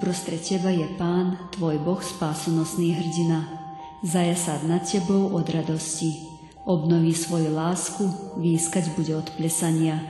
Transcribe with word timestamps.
Uprostred 0.00 0.40
teba 0.40 0.72
je 0.72 0.88
Pán, 0.96 1.36
tvoj 1.52 1.76
Boh 1.76 2.00
spásonosný 2.00 2.96
hrdina. 2.96 3.44
Zajasad 4.00 4.64
nad 4.64 4.80
tebou 4.80 5.28
od 5.28 5.44
radosti. 5.44 6.24
Obnoví 6.64 7.12
svoju 7.12 7.52
lásku, 7.52 8.08
výskať 8.40 8.96
bude 8.96 9.12
od 9.12 9.28
plesania. 9.36 10.00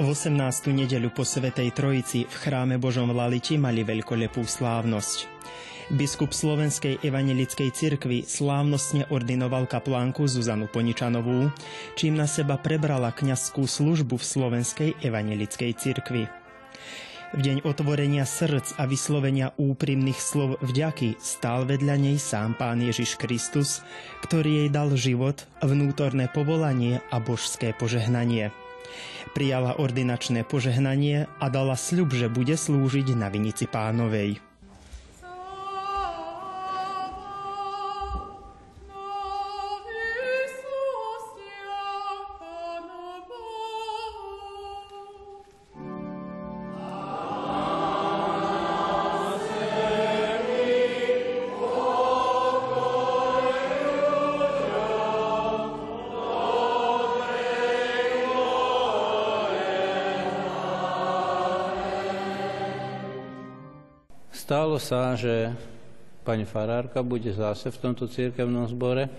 V 0.00 0.06
18. 0.08 0.72
nedeľu 0.72 1.12
po 1.12 1.20
Svetej 1.20 1.76
Trojici 1.76 2.24
v 2.24 2.32
chráme 2.32 2.80
Božom 2.80 3.12
v 3.12 3.20
Laliti 3.20 3.60
mali 3.60 3.84
veľkolepú 3.84 4.40
slávnosť. 4.40 5.28
Biskup 5.88 6.36
Slovenskej 6.36 7.00
evanelickej 7.00 7.72
cirkvi 7.72 8.20
slávnostne 8.20 9.08
ordinoval 9.08 9.64
kaplánku 9.64 10.28
Zuzanu 10.28 10.68
Poničanovú, 10.68 11.48
čím 11.96 12.12
na 12.12 12.28
seba 12.28 12.60
prebrala 12.60 13.08
kňazskú 13.08 13.64
službu 13.64 14.20
v 14.20 14.28
Slovenskej 14.28 14.90
evanelickej 15.00 15.72
cirkvi. 15.72 16.28
V 17.32 17.40
deň 17.40 17.64
otvorenia 17.64 18.28
srdc 18.28 18.76
a 18.76 18.84
vyslovenia 18.84 19.56
úprimných 19.56 20.20
slov 20.20 20.60
vďaky 20.60 21.16
stál 21.24 21.64
vedľa 21.64 21.96
nej 21.96 22.20
sám 22.20 22.60
Pán 22.60 22.84
Ježiš 22.84 23.16
Kristus, 23.16 23.80
ktorý 24.20 24.64
jej 24.64 24.68
dal 24.68 24.92
život, 24.92 25.48
vnútorné 25.64 26.28
povolanie 26.28 27.00
a 27.08 27.16
božské 27.16 27.72
požehnanie. 27.72 28.52
Prijala 29.32 29.80
ordinačné 29.80 30.44
požehnanie 30.44 31.32
a 31.40 31.48
dala 31.48 31.80
sľub, 31.80 32.12
že 32.12 32.28
bude 32.28 32.60
slúžiť 32.60 33.16
na 33.16 33.32
Vinici 33.32 33.64
pánovej. 33.64 34.47
Stalo 64.48 64.80
sa, 64.80 65.12
že 65.12 65.52
pani 66.24 66.48
farárka 66.48 67.04
bude 67.04 67.28
zase 67.36 67.68
v 67.68 67.84
tomto 67.84 68.08
církevnom 68.08 68.64
zbore, 68.72 69.12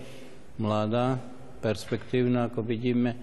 mladá, 0.58 1.22
perspektívna, 1.62 2.50
ako 2.50 2.66
vidíme, 2.66 3.14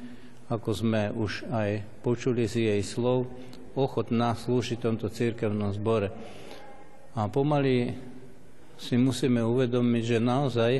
ako 0.47 0.71
sme 0.71 1.11
už 1.11 1.43
aj 1.51 1.83
počuli 2.07 2.47
z 2.47 2.71
jej 2.71 2.79
slov, 2.79 3.27
ochotná 3.75 4.39
slúžiť 4.39 4.79
tomto 4.79 5.11
církevnom 5.11 5.75
zbore. 5.75 6.07
A 7.11 7.27
pomaly 7.27 7.91
si 8.79 8.95
musíme 8.95 9.43
uvedomiť, 9.43 10.03
že 10.07 10.19
naozaj, 10.23 10.73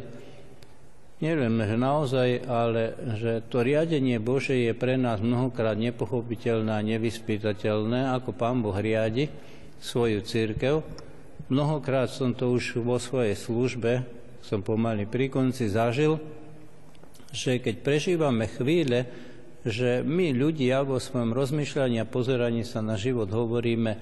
neviem, 1.19 1.59
že 1.59 1.75
naozaj, 1.75 2.29
ale 2.47 2.95
že 3.19 3.43
to 3.51 3.67
riadenie 3.67 4.15
Bože 4.23 4.55
je 4.55 4.71
pre 4.71 4.95
nás 4.95 5.19
mnohokrát 5.19 5.75
nepochopiteľné 5.75 6.71
a 6.71 6.87
nevyspytateľné, 6.87 8.15
ako 8.15 8.31
Pán 8.31 8.63
Boh 8.63 8.79
riadi 8.79 9.27
svoju 9.83 10.23
církev 10.23 11.03
Mnohokrát 11.47 12.11
som 12.11 12.35
to 12.35 12.51
už 12.51 12.83
vo 12.83 12.99
svojej 12.99 13.31
službe, 13.31 14.03
som 14.43 14.59
pomaly 14.59 15.07
pri 15.07 15.31
konci 15.31 15.71
zažil, 15.71 16.19
že 17.31 17.63
keď 17.63 17.75
prežívame 17.83 18.51
chvíle, 18.51 19.07
že 19.63 20.03
my 20.03 20.31
ľudia 20.35 20.83
vo 20.83 20.99
svojom 20.99 21.31
rozmýšľaní 21.31 21.99
a 21.99 22.07
pozeraní 22.07 22.67
sa 22.67 22.83
na 22.83 22.99
život 22.99 23.27
hovoríme, 23.31 23.95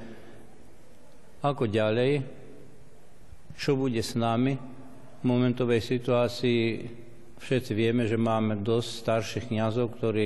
ako 1.45 1.69
ďalej, 1.69 2.25
čo 3.53 3.77
bude 3.77 4.01
s 4.01 4.17
nami. 4.17 4.57
V 5.21 5.23
momentovej 5.25 5.81
situácii 5.85 6.61
všetci 7.37 7.71
vieme, 7.77 8.09
že 8.09 8.17
máme 8.17 8.61
dosť 8.61 8.89
starších 8.89 9.45
kňazov, 9.53 9.93
ktorí 10.01 10.25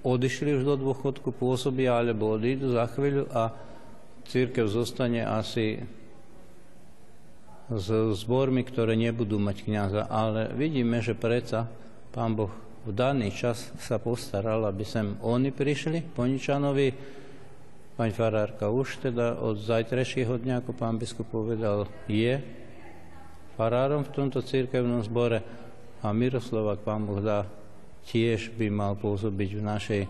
odišli 0.00 0.56
už 0.56 0.64
do 0.64 0.76
dôchodku, 0.80 1.36
pôsobia 1.36 2.00
alebo 2.00 2.32
odídu 2.32 2.72
za 2.72 2.88
chvíľu 2.88 3.28
a 3.32 3.52
církev 4.24 4.64
zostane 4.64 5.20
asi 5.20 5.84
s 7.70 7.86
zbormi, 8.26 8.66
ktoré 8.66 8.98
nebudú 8.98 9.38
mať 9.38 9.62
kniaza. 9.62 10.02
Ale 10.10 10.50
vidíme, 10.58 10.98
že 10.98 11.14
predsa 11.14 11.70
pán 12.10 12.34
Boh 12.34 12.50
v 12.82 12.90
daný 12.96 13.30
čas 13.30 13.70
sa 13.78 14.00
postaral, 14.00 14.64
aby 14.66 14.82
sem 14.82 15.14
oni 15.20 15.52
prišli, 15.52 16.02
Poničanovi. 16.16 16.88
Pani 17.94 18.12
farárka 18.16 18.72
už 18.72 19.04
teda 19.04 19.36
od 19.36 19.60
zajtrajšieho 19.60 20.40
dňa, 20.40 20.64
ako 20.64 20.72
pán 20.72 20.96
biskup 20.96 21.28
povedal, 21.28 21.84
je 22.08 22.40
farárom 23.60 24.08
v 24.08 24.14
tomto 24.16 24.40
církevnom 24.40 25.04
zbore 25.04 25.44
a 26.00 26.08
Miroslav, 26.16 26.72
ak 26.72 26.80
pán 26.80 27.04
Boh 27.04 27.20
dá, 27.20 27.44
tiež 28.08 28.56
by 28.56 28.72
mal 28.72 28.96
pôsobiť 28.96 29.50
v 29.60 29.62
našej 29.62 30.02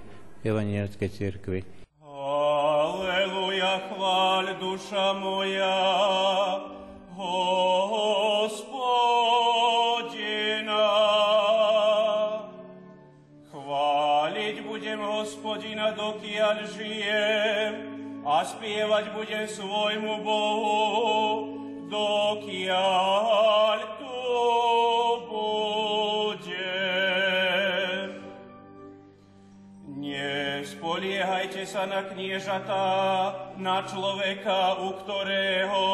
evangelickej 0.46 1.10
církvi. 1.10 1.60
Aleluja, 1.98 3.90
chváľ 3.90 4.44
duša 4.62 5.06
moja, 5.18 5.74
Hospodina. 7.20 8.80
Chváliť 13.52 14.64
budem 14.64 15.04
Hospodina, 15.04 15.92
dokiaľ 15.92 16.64
žijem, 16.72 17.92
a 18.24 18.40
spievať 18.40 19.12
budem 19.12 19.44
svojmu 19.44 20.24
Bohu, 20.24 21.44
dokiaľ 21.92 23.76
tu 24.00 24.16
budem. 25.28 26.56
Nespoliehajte 29.92 31.68
sa 31.68 31.84
na 31.84 32.00
kniežatá, 32.08 32.88
na 33.60 33.84
človeka, 33.84 34.88
u 34.88 34.96
ktorého 35.04 35.84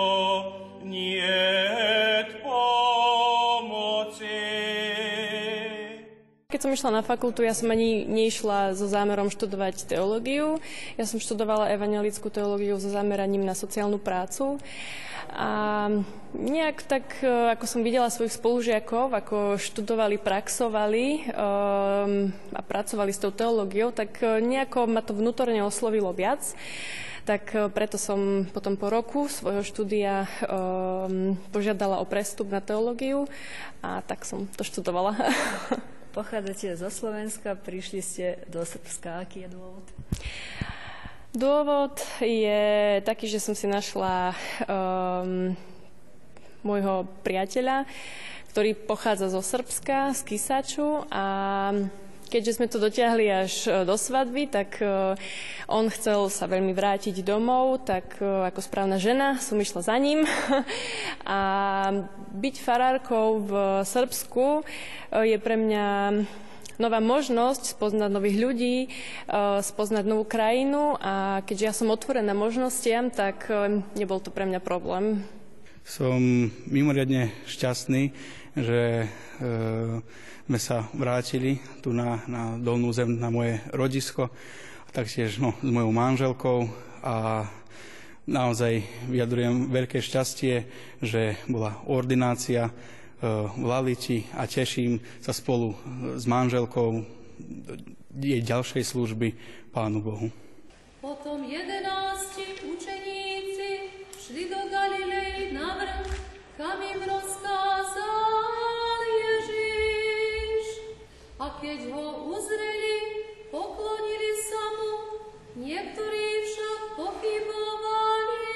keď 6.56 6.62
som 6.62 6.72
išla 6.72 6.90
na 6.94 7.02
fakultu, 7.04 7.44
ja 7.44 7.52
som 7.52 7.68
ani 7.68 8.08
neišla 8.08 8.72
so 8.72 8.88
zámerom 8.88 9.28
študovať 9.28 9.92
teológiu. 9.92 10.56
Ja 10.96 11.04
som 11.04 11.20
študovala 11.20 11.68
evangelickú 11.76 12.32
teológiu 12.32 12.80
so 12.80 12.88
zameraním 12.88 13.44
na 13.44 13.52
sociálnu 13.52 14.00
prácu. 14.00 14.56
A 15.36 15.90
nejak 16.32 16.80
tak, 16.88 17.20
e, 17.20 17.52
ako 17.52 17.64
som 17.68 17.84
videla 17.84 18.08
svojich 18.08 18.40
spolužiakov, 18.40 19.12
ako 19.12 19.60
študovali, 19.60 20.16
praxovali 20.16 21.28
um, 21.28 22.32
a 22.56 22.60
pracovali 22.64 23.12
s 23.12 23.20
tou 23.20 23.34
teológiou, 23.34 23.92
tak 23.92 24.16
e, 24.24 24.40
nejako 24.40 24.88
ma 24.88 25.04
to 25.04 25.12
vnútorne 25.12 25.60
oslovilo 25.60 26.08
viac 26.16 26.40
tak 27.26 27.50
e, 27.52 27.66
preto 27.66 27.98
som 27.98 28.46
potom 28.54 28.78
po 28.78 28.86
roku 28.86 29.26
svojho 29.26 29.66
štúdia 29.66 30.30
um, 30.46 31.34
požiadala 31.50 31.98
o 31.98 32.06
prestup 32.06 32.46
na 32.46 32.62
teológiu 32.62 33.26
a 33.82 33.98
tak 34.06 34.22
som 34.22 34.46
to 34.54 34.62
študovala. 34.62 35.18
Pochádzate 36.16 36.78
zo 36.78 36.88
Slovenska, 36.88 37.58
prišli 37.58 38.00
ste 38.00 38.26
do 38.46 38.62
Srbska. 38.62 39.26
Aký 39.26 39.44
je 39.44 39.52
dôvod? 39.52 39.84
Dôvod 41.36 42.00
je 42.24 43.02
taký, 43.04 43.28
že 43.28 43.42
som 43.42 43.52
si 43.52 43.68
našla 43.68 44.32
um, 44.64 45.52
môjho 46.64 47.04
priateľa, 47.20 47.84
ktorý 48.54 48.72
pochádza 48.72 49.28
zo 49.28 49.44
Srbska, 49.44 50.16
z 50.16 50.20
Kisaču 50.24 51.04
a 51.12 51.74
Keďže 52.26 52.58
sme 52.58 52.66
to 52.66 52.82
dotiahli 52.82 53.30
až 53.30 53.52
e, 53.70 53.86
do 53.86 53.94
svadby, 53.94 54.50
tak 54.50 54.82
e, 54.82 55.14
on 55.70 55.86
chcel 55.86 56.26
sa 56.26 56.50
veľmi 56.50 56.74
vrátiť 56.74 57.22
domov, 57.22 57.86
tak 57.86 58.18
e, 58.18 58.26
ako 58.50 58.58
správna 58.58 58.98
žena 58.98 59.38
som 59.38 59.54
išla 59.54 59.86
za 59.86 59.94
ním. 59.94 60.26
A 61.22 61.38
byť 62.34 62.56
farárkou 62.58 63.46
v 63.46 63.52
Srbsku 63.86 64.66
je 65.14 65.38
pre 65.38 65.54
mňa 65.54 65.86
nová 66.82 66.98
možnosť 67.00 67.78
spoznať 67.78 68.10
nových 68.12 68.36
ľudí, 68.36 68.76
spoznať 69.64 70.04
novú 70.04 70.28
krajinu 70.28 71.00
a 71.00 71.40
keďže 71.48 71.64
ja 71.64 71.72
som 71.72 71.88
otvorená 71.88 72.36
možnostiam, 72.36 73.08
tak 73.08 73.48
nebol 73.96 74.20
to 74.20 74.28
pre 74.28 74.44
mňa 74.44 74.60
problém. 74.60 75.24
Som 75.88 76.52
mimoriadne 76.68 77.32
šťastný, 77.48 78.12
že 78.56 79.04
e, 79.04 79.06
sme 80.48 80.58
sa 80.58 80.88
vrátili 80.96 81.60
tu 81.84 81.92
na, 81.92 82.24
na 82.24 82.56
dolnú 82.56 82.88
zem, 82.96 83.20
na 83.20 83.28
moje 83.28 83.60
rodisko, 83.76 84.32
taktiež 84.96 85.36
no, 85.36 85.52
s 85.60 85.68
mojou 85.68 85.92
manželkou 85.92 86.58
a 87.04 87.44
naozaj 88.24 88.80
vyjadrujem 89.12 89.68
veľké 89.68 90.00
šťastie, 90.00 90.54
že 91.04 91.36
bola 91.46 91.84
ordinácia 91.84 92.66
e, 92.66 92.72
v 93.44 93.64
Laliti 93.64 94.24
a 94.32 94.48
teším 94.48 95.04
sa 95.20 95.36
spolu 95.36 95.76
e, 95.76 95.76
s 96.16 96.24
manželkou 96.24 97.04
jej 98.16 98.40
ďalšej 98.40 98.82
služby 98.82 99.28
Pánu 99.76 100.00
Bohu. 100.00 100.32
Potom 101.04 101.44
11. 101.44 102.05
keď 111.66 111.82
ho 111.90 112.30
uzreli, 112.30 113.26
poklonili 113.50 114.32
sa 114.38 114.62
mu, 114.78 114.92
niektorí 115.58 116.26
však 116.46 116.80
pochybovali. 116.94 118.54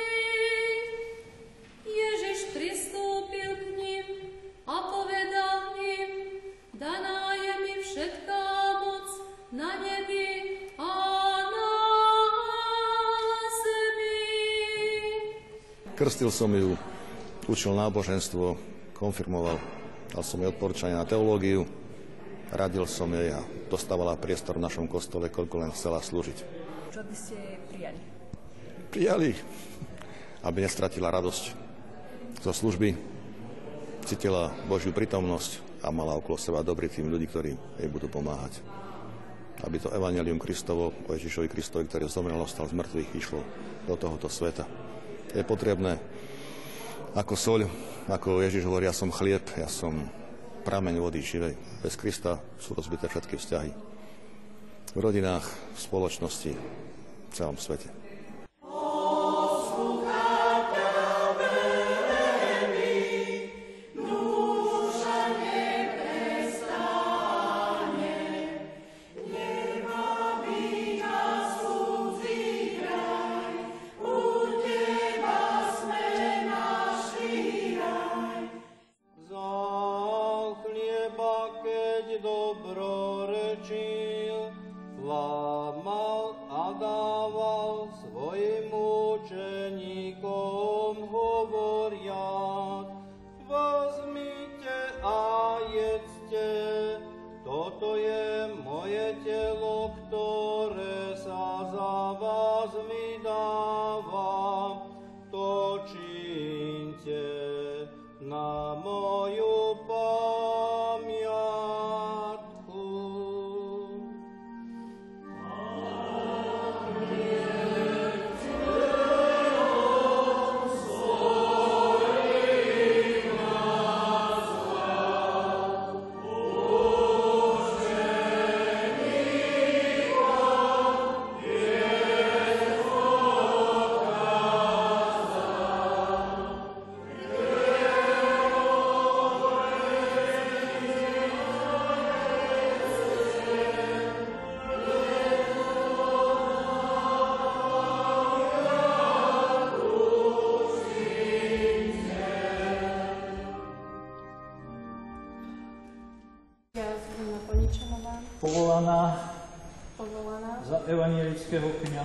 Ježiš 1.90 2.54
pristúpil 2.54 3.50
k 3.58 3.64
ním 3.74 4.06
a 4.62 4.76
povedal 4.94 5.74
im, 5.74 6.10
daná 6.78 7.34
je 7.34 7.52
mi 7.66 7.74
všetká 7.82 8.42
moc 8.78 9.06
na 9.50 9.74
nebi 9.82 10.70
a 10.78 10.94
na 11.50 11.70
zemi. 13.58 14.22
Krstil 15.98 16.30
som 16.30 16.54
ju, 16.54 16.78
učil 17.50 17.74
náboženstvo, 17.74 18.54
konfirmoval, 18.94 19.58
dal 20.14 20.22
som 20.22 20.38
jej 20.38 20.54
odporúčanie 20.54 20.94
na 20.94 21.02
teológiu, 21.02 21.66
radil 22.50 22.84
som 22.86 23.10
jej 23.14 23.30
a 23.34 23.40
dostávala 23.70 24.18
priestor 24.18 24.58
v 24.58 24.66
našom 24.66 24.86
kostole, 24.90 25.30
koľko 25.30 25.62
len 25.62 25.70
chcela 25.74 26.02
slúžiť. 26.02 26.38
Čo 26.90 27.02
by 27.06 27.14
ste 27.14 27.38
prijali? 27.70 28.00
Prijali, 28.90 29.30
aby 30.42 30.58
nestratila 30.66 31.14
radosť 31.14 31.44
zo 32.42 32.52
služby, 32.52 32.98
cítila 34.02 34.50
Božiu 34.66 34.90
prítomnosť 34.90 35.82
a 35.86 35.94
mala 35.94 36.18
okolo 36.18 36.36
seba 36.36 36.66
dobrý 36.66 36.90
tým 36.90 37.06
ľudí, 37.08 37.30
ktorí 37.30 37.52
jej 37.78 37.88
budú 37.88 38.10
pomáhať. 38.10 38.58
Aby 39.60 39.76
to 39.76 39.92
evanelium 39.92 40.40
Kristovo 40.40 40.90
o 40.90 41.10
Ježišovi 41.12 41.46
Kristovi, 41.46 41.84
ktorý 41.84 42.08
zomrel, 42.08 42.40
ostal 42.40 42.66
z 42.66 42.74
mŕtvych, 42.74 43.10
išlo 43.14 43.40
do 43.84 43.94
tohoto 43.94 44.26
sveta. 44.26 44.64
Je 45.30 45.44
potrebné 45.44 46.00
ako 47.14 47.34
soľ, 47.36 47.60
ako 48.08 48.42
Ježiš 48.42 48.66
hovorí, 48.66 48.88
ja 48.88 48.96
som 48.96 49.12
chlieb, 49.12 49.42
ja 49.54 49.68
som 49.68 50.08
prameň 50.60 51.00
vody 51.00 51.20
živej. 51.24 51.56
Bez 51.80 51.96
Krista 51.96 52.40
sú 52.60 52.76
rozbité 52.76 53.08
všetky 53.08 53.36
vzťahy. 53.36 53.70
V 54.90 54.98
rodinách, 54.98 55.46
v 55.46 55.78
spoločnosti, 55.78 56.52
v 56.54 57.32
celom 57.32 57.56
svete. 57.56 57.99
Svojim 88.00 88.72
učeníkom 88.72 89.89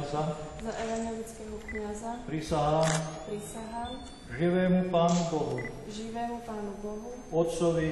kniaza, 0.06 0.38
za 0.64 0.72
evangelického 0.78 1.58
kniaza, 1.70 2.12
prisahám. 2.26 2.90
Prisahám. 3.26 3.92
Živému 4.38 4.90
Pánu 4.90 5.22
Bohu, 5.32 5.60
živému 5.90 6.38
Pánu 6.46 6.74
Bohu, 6.84 7.10
Otcovi, 7.32 7.90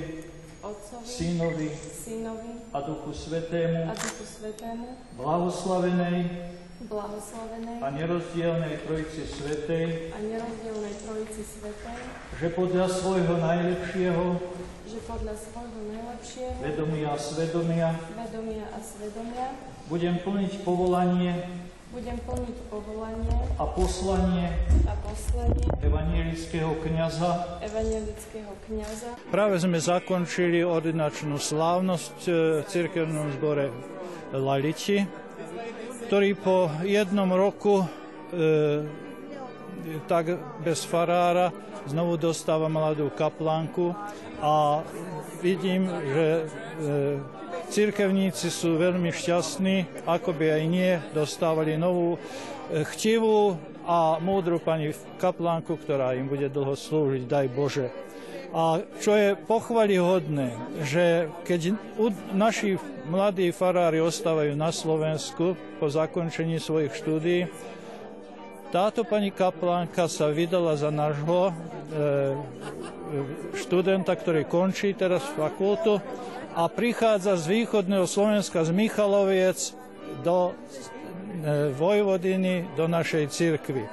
Otcovi, 0.62 1.06
Synovi 1.06 1.70
Synovi 1.74 2.54
a 2.74 2.82
Duchu 2.82 3.14
Svetému, 3.14 3.90
a 3.90 3.94
Duchu 3.96 4.26
Svetému, 4.26 4.88
blahoslavenej 5.18 6.20
blahoslavenej 6.84 7.80
a 7.80 7.88
nerozdielnej 7.96 8.76
Trojici 8.84 9.24
Svetej, 9.24 10.12
a 10.12 10.18
nerozdielnej 10.20 10.94
Trojici 11.00 11.44
Svetej, 11.48 12.00
že 12.38 12.48
podľa 12.52 12.86
svojho 12.92 13.36
najlepšieho 13.40 14.26
že 14.84 15.00
podľa 15.08 15.34
svojho 15.34 15.80
najlepšieho 15.90 16.60
vedomia 16.60 17.08
a 17.16 17.18
svedomia 17.18 17.90
vedomia 18.20 18.66
a 18.68 18.78
svedomia 18.84 19.48
budem 19.88 20.16
plniť 20.22 20.52
povolanie 20.68 21.63
budem 21.94 22.18
plniť 22.26 22.58
povolanie 22.74 23.38
a 23.62 23.64
poslanie 23.70 24.50
a 24.90 24.94
poslanie 25.06 25.66
evangelického 25.86 26.74
kniaza. 26.82 27.62
evangelického 27.62 28.54
kniaza. 28.66 29.10
Práve 29.30 29.62
sme 29.62 29.78
zakončili 29.78 30.66
ordinačnú 30.66 31.38
slávnosť 31.38 32.18
e, 32.26 32.32
v 32.34 32.66
cirkevnom 32.66 33.30
zbore 33.38 33.70
Laliči, 34.34 35.06
ktorý 36.10 36.34
po 36.34 36.74
jednom 36.82 37.30
roku 37.30 37.86
e, 37.86 37.88
tak 40.10 40.34
bez 40.66 40.90
farára 40.90 41.54
znovu 41.86 42.18
dostáva 42.18 42.66
mladú 42.74 43.14
kaplánku 43.14 43.94
a 44.42 44.82
vidím, 45.46 45.86
že 45.86 46.26
e, 46.26 46.46
cirkevníci 47.74 48.54
sú 48.54 48.78
veľmi 48.78 49.10
šťastní, 49.10 50.06
ako 50.06 50.30
by 50.38 50.62
aj 50.62 50.64
nie 50.70 50.94
dostávali 51.18 51.74
novú 51.74 52.22
e, 52.22 52.86
chtivú 52.94 53.58
a 53.90 54.22
múdru 54.22 54.62
pani 54.62 54.94
kaplánku, 55.18 55.82
ktorá 55.82 56.14
im 56.14 56.30
bude 56.30 56.54
dlho 56.54 56.78
slúžiť, 56.78 57.26
daj 57.26 57.50
Bože. 57.50 57.90
A 58.54 58.86
čo 59.02 59.18
je 59.18 59.34
pochvalihodné, 59.34 60.54
že 60.86 61.26
keď 61.50 61.74
naši 62.38 62.78
mladí 63.10 63.50
farári 63.50 63.98
ostávajú 64.06 64.54
na 64.54 64.70
Slovensku 64.70 65.58
po 65.82 65.90
zakončení 65.90 66.62
svojich 66.62 66.94
štúdií, 66.94 67.50
táto 68.70 69.02
pani 69.02 69.34
kaplánka 69.34 70.06
sa 70.06 70.30
vydala 70.30 70.78
za 70.78 70.94
nášho 70.94 71.50
e, 71.50 71.54
študenta, 73.58 74.14
ktorý 74.14 74.46
končí 74.46 74.94
teraz 74.94 75.26
fakultu 75.34 75.98
a 76.54 76.70
prichádza 76.70 77.34
z 77.38 77.46
východného 77.50 78.06
Slovenska, 78.06 78.62
z 78.62 78.70
Michaloviec 78.70 79.74
do 80.22 80.54
e, 80.54 81.74
Vojvodiny, 81.74 82.78
do 82.78 82.86
našej 82.86 83.26
cirkvi. 83.34 83.86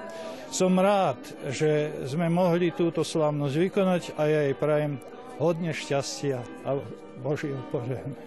Som 0.52 0.76
rád, 0.76 1.16
že 1.48 1.94
sme 2.04 2.28
mohli 2.28 2.74
túto 2.74 3.06
slávnosť 3.06 3.54
vykonať 3.56 4.02
a 4.18 4.22
ja 4.28 4.40
jej 4.50 4.56
prajem 4.58 5.00
hodne 5.40 5.72
šťastia 5.72 6.42
a 6.66 6.76
Božieho 7.22 7.62
požehnania. 7.72 8.18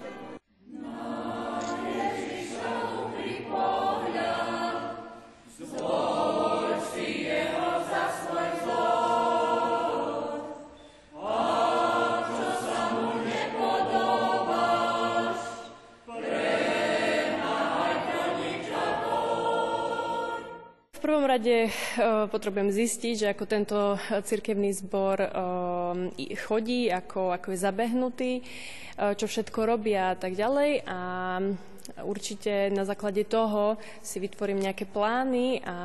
Rade 21.34 21.74
potrebujem 22.30 22.70
zistiť, 22.70 23.14
že 23.18 23.32
ako 23.34 23.44
tento 23.50 23.98
cirkevný 24.22 24.70
zbor 24.78 25.18
chodí, 26.46 26.94
ako, 26.94 27.34
ako 27.34 27.48
je 27.50 27.58
zabehnutý, 27.58 28.32
čo 29.18 29.26
všetko 29.26 29.66
robia 29.66 30.14
a 30.14 30.18
tak 30.20 30.38
ďalej. 30.38 30.86
A 30.86 31.00
určite 32.06 32.70
na 32.70 32.86
základe 32.86 33.26
toho 33.26 33.82
si 34.06 34.22
vytvorím 34.22 34.62
nejaké 34.62 34.86
plány 34.86 35.66
a 35.66 35.78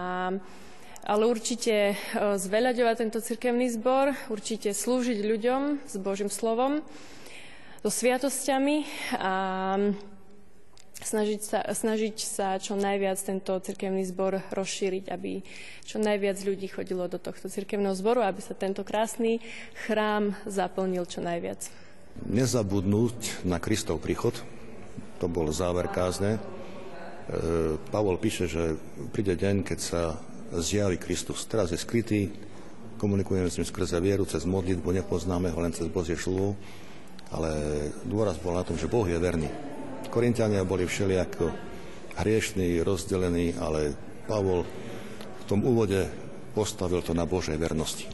ale 1.09 1.25
určite 1.25 1.97
zveľaďovať 2.13 2.97
tento 3.01 3.25
cirkevný 3.25 3.73
zbor, 3.73 4.13
určite 4.29 4.77
slúžiť 4.77 5.25
ľuďom 5.25 5.89
s 5.89 5.95
Božím 5.97 6.29
slovom, 6.29 6.85
so 7.81 7.89
sviatosťami 7.89 8.85
a 9.17 9.33
snažiť 11.05 11.41
sa, 11.43 11.61
snažiť 11.63 12.17
sa 12.19 12.59
čo 12.59 12.75
najviac 12.75 13.19
tento 13.23 13.55
cirkevný 13.63 14.03
zbor 14.09 14.43
rozšíriť, 14.51 15.05
aby 15.11 15.43
čo 15.87 16.03
najviac 16.03 16.39
ľudí 16.43 16.67
chodilo 16.67 17.07
do 17.07 17.19
tohto 17.23 17.47
cirkevného 17.47 17.95
zboru, 17.95 18.27
aby 18.27 18.43
sa 18.43 18.55
tento 18.59 18.83
krásny 18.83 19.39
chrám 19.87 20.35
zaplnil 20.49 21.07
čo 21.07 21.23
najviac. 21.23 21.71
Nezabudnúť 22.27 23.47
na 23.47 23.63
Kristov 23.63 24.03
príchod, 24.03 24.35
to 25.23 25.31
bol 25.31 25.47
záver 25.55 25.87
kázne. 25.87 26.39
E, 26.39 26.41
Pavol 27.95 28.19
píše, 28.19 28.51
že 28.51 28.75
príde 29.15 29.39
deň, 29.39 29.63
keď 29.63 29.79
sa 29.79 30.03
zjaví 30.51 30.99
Kristus. 30.99 31.47
Teraz 31.47 31.71
je 31.71 31.79
skrytý, 31.79 32.27
komunikujeme 32.99 33.47
s 33.47 33.63
ním 33.63 33.71
skrze 33.71 34.03
vieru, 34.03 34.27
cez 34.27 34.43
modlitbu, 34.43 34.91
nepoznáme 34.99 35.55
ho 35.55 35.59
len 35.63 35.71
cez 35.71 35.87
Božie 35.87 36.19
slovo, 36.19 36.59
ale 37.31 37.55
dôraz 38.03 38.35
bol 38.43 38.57
na 38.57 38.67
tom, 38.67 38.75
že 38.75 38.91
Boh 38.91 39.07
je 39.07 39.15
verný 39.15 39.78
Korintiania 40.09 40.65
boli 40.65 40.89
všelijako 40.89 41.53
hriešní, 42.19 42.81
rozdelení, 42.83 43.55
ale 43.61 43.95
Pavol 44.25 44.65
v 44.65 45.45
tom 45.45 45.63
úvode 45.63 46.09
postavil 46.57 47.05
to 47.05 47.13
na 47.15 47.29
Božej 47.29 47.61
vernosti. 47.61 48.09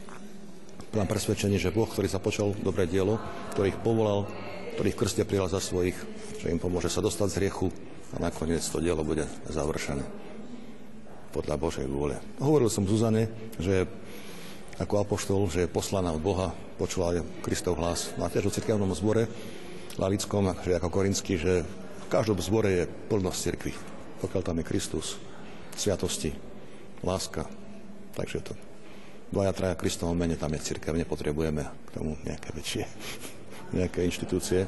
Mám 0.95 1.11
presvedčenie, 1.11 1.59
že 1.59 1.75
Boh, 1.75 1.87
ktorý 1.87 2.07
započal 2.07 2.55
dobré 2.63 2.87
dielo, 2.87 3.19
ktorý 3.51 3.75
ich 3.75 3.79
povolal, 3.83 4.27
ktorý 4.79 4.87
ich 4.91 4.99
krste 4.99 5.27
prijal 5.27 5.51
za 5.51 5.59
svojich, 5.59 5.95
že 6.39 6.51
im 6.51 6.59
pomôže 6.59 6.87
sa 6.87 7.03
dostať 7.03 7.27
z 7.31 7.37
hriechu 7.43 7.67
a 8.15 8.21
nakoniec 8.23 8.63
to 8.63 8.79
dielo 8.79 9.03
bude 9.03 9.27
završené 9.51 10.03
podľa 11.35 11.55
Božej 11.59 11.87
vôle. 11.91 12.15
Hovoril 12.39 12.71
som 12.71 12.87
Zuzane, 12.87 13.27
že 13.59 13.83
ako 14.79 15.03
apoštol, 15.03 15.51
že 15.51 15.67
je 15.67 15.71
poslaná 15.71 16.15
od 16.15 16.23
Boha, 16.23 16.55
počula 16.79 17.23
Kristov 17.43 17.75
hlas 17.75 18.15
na 18.15 18.31
tiež 18.31 18.47
o 18.47 18.55
cirkevnom 18.55 18.91
zbore 18.95 19.27
lalickom, 19.99 20.51
že 20.63 20.75
ako 20.75 20.87
korinský, 20.91 21.35
že 21.35 21.63
každom 22.15 22.39
zbore 22.39 22.71
je 22.71 22.83
plnosť 23.11 23.39
cirkvi. 23.43 23.73
Pokiaľ 24.23 24.41
tam 24.47 24.63
je 24.63 24.69
Kristus, 24.71 25.19
sviatosti, 25.75 26.31
láska. 27.03 27.43
Takže 28.15 28.39
to 28.39 28.55
dvaja, 29.35 29.51
traja 29.51 29.75
Kristovom 29.75 30.15
mene, 30.15 30.39
tam 30.39 30.55
je 30.55 30.63
cirkev, 30.63 30.95
nepotrebujeme 30.95 31.63
k 31.67 31.89
tomu 31.91 32.15
nejaké 32.23 32.55
väčšie, 32.55 32.83
nejaké 33.83 34.07
inštitúcie. 34.07 34.63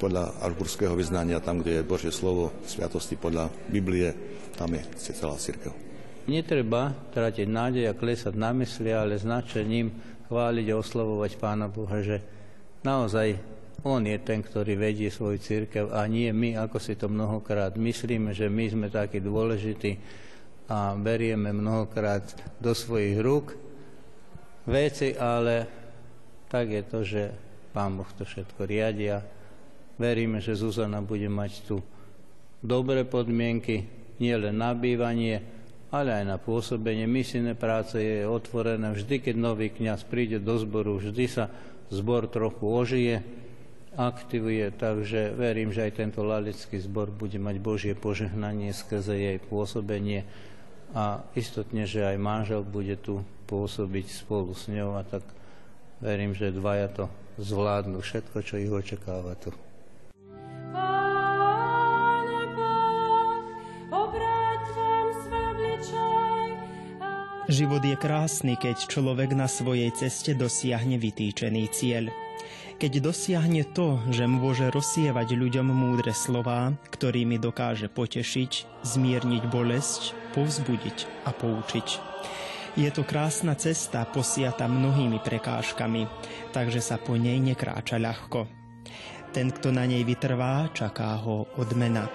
Podľa 0.00 0.40
alburského 0.40 0.96
vyznania, 0.96 1.44
tam, 1.44 1.60
kde 1.60 1.80
je 1.80 1.88
Božie 1.88 2.12
slovo, 2.12 2.56
sviatosti 2.64 3.20
podľa 3.20 3.52
Biblie, 3.68 4.16
tam 4.56 4.72
je 4.72 4.80
celá 5.04 5.36
cirkev. 5.36 5.76
Netreba 6.28 6.96
tratiť 7.12 7.44
nádej 7.44 7.84
a 7.92 7.96
klesať 7.96 8.32
na 8.36 8.56
mysli, 8.56 8.88
ale 8.88 9.20
značením 9.20 9.92
chváliť 10.32 10.66
a 10.72 10.80
oslovovať 10.80 11.40
Pána 11.40 11.68
Boha, 11.68 12.00
že 12.00 12.24
naozaj 12.84 13.57
on 13.86 14.02
je 14.02 14.18
ten, 14.18 14.42
ktorý 14.42 14.74
vedie 14.74 15.06
svoju 15.06 15.38
církev 15.38 15.94
a 15.94 16.02
nie 16.10 16.34
my, 16.34 16.58
ako 16.58 16.82
si 16.82 16.98
to 16.98 17.06
mnohokrát 17.06 17.78
myslíme, 17.78 18.34
že 18.34 18.50
my 18.50 18.64
sme 18.74 18.86
takí 18.90 19.22
dôležití 19.22 19.98
a 20.66 20.98
berieme 20.98 21.54
mnohokrát 21.54 22.26
do 22.58 22.74
svojich 22.74 23.22
rúk 23.22 23.54
veci, 24.66 25.14
ale 25.14 25.64
tak 26.50 26.74
je 26.74 26.82
to, 26.82 26.98
že 27.06 27.22
Pán 27.70 27.94
Boh 27.94 28.08
to 28.18 28.26
všetko 28.26 28.66
riadia. 28.66 29.22
Veríme, 29.94 30.42
že 30.42 30.58
Zuzana 30.58 30.98
bude 30.98 31.30
mať 31.30 31.52
tu 31.68 31.78
dobré 32.58 33.06
podmienky, 33.06 33.86
nie 34.18 34.34
len 34.34 34.58
na 34.58 34.74
bývanie, 34.74 35.38
ale 35.94 36.18
aj 36.18 36.24
na 36.26 36.36
pôsobenie. 36.36 37.06
Misijné 37.06 37.54
práce 37.54 37.96
je 37.96 38.26
otvorené 38.26 38.90
vždy, 38.92 39.22
keď 39.22 39.34
nový 39.38 39.70
kňaz 39.70 40.04
príde 40.04 40.42
do 40.42 40.58
zboru, 40.58 40.98
vždy 40.98 41.24
sa 41.30 41.46
zbor 41.88 42.28
trochu 42.28 42.64
ožije 42.66 43.16
aktivuje, 43.98 44.70
takže 44.70 45.34
verím, 45.34 45.74
že 45.74 45.90
aj 45.90 45.98
tento 45.98 46.22
lalický 46.22 46.78
zbor 46.78 47.10
bude 47.10 47.34
mať 47.42 47.56
Božie 47.58 47.94
požehnanie 47.98 48.70
skrze 48.70 49.18
jej 49.18 49.38
pôsobenie 49.42 50.22
a 50.94 51.26
istotne, 51.34 51.82
že 51.82 52.06
aj 52.06 52.16
manžel 52.22 52.62
bude 52.62 52.94
tu 52.94 53.26
pôsobiť 53.50 54.06
spolu 54.22 54.54
s 54.54 54.70
ňou 54.70 54.94
a 54.94 55.02
tak 55.02 55.26
verím, 55.98 56.30
že 56.30 56.54
dvaja 56.54 56.86
to 56.94 57.04
zvládnu 57.42 57.98
všetko, 57.98 58.38
čo 58.46 58.54
ich 58.62 58.70
očakáva 58.70 59.34
tu. 59.34 59.50
Život 67.48 67.80
je 67.80 67.96
krásny, 67.96 68.54
keď 68.60 68.92
človek 68.92 69.32
na 69.32 69.48
svojej 69.48 69.88
ceste 69.96 70.36
dosiahne 70.36 71.00
vytýčený 71.00 71.64
cieľ 71.72 72.12
keď 72.78 73.10
dosiahne 73.10 73.66
to, 73.66 73.98
že 74.14 74.30
môže 74.30 74.70
rozsievať 74.70 75.34
ľuďom 75.34 75.66
múdre 75.66 76.14
slová, 76.14 76.70
ktorými 76.94 77.34
dokáže 77.42 77.90
potešiť, 77.90 78.82
zmierniť 78.86 79.42
bolesť, 79.50 80.14
povzbudiť 80.38 81.26
a 81.26 81.34
poučiť. 81.34 81.88
Je 82.78 82.86
to 82.94 83.02
krásna 83.02 83.58
cesta 83.58 84.06
posiata 84.06 84.70
mnohými 84.70 85.18
prekážkami, 85.18 86.06
takže 86.54 86.78
sa 86.78 87.02
po 87.02 87.18
nej 87.18 87.42
nekráča 87.42 87.98
ľahko. 87.98 88.46
Ten, 89.34 89.50
kto 89.50 89.74
na 89.74 89.82
nej 89.82 90.06
vytrvá, 90.06 90.70
čaká 90.70 91.18
ho 91.18 91.50
odmena. 91.58 92.06